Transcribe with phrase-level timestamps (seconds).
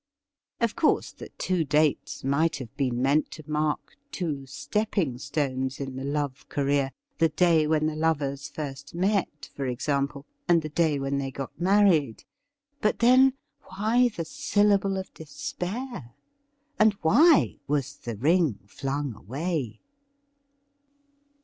[0.59, 5.95] Of course the two dates might have been meant to mark two stepping stones in
[5.95, 10.97] the love career— ^the day when the lovers first met, for example, and the day
[10.97, 12.23] when they got married.
[12.81, 13.33] But, then,
[13.65, 16.15] why the syllable of despair?
[16.79, 19.81] And why was the ring flung away